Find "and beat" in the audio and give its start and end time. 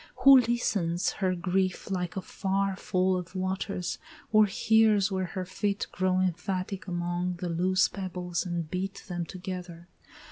8.43-9.03